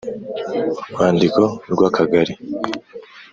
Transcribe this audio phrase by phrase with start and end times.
[0.89, 1.41] Urwandiko
[1.73, 2.33] rw Akagari